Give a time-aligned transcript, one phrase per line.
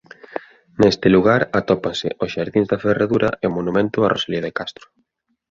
[0.81, 4.85] Neste lugar atópanse os xardíns da Ferradura e o monumento a Rosalía de Castro.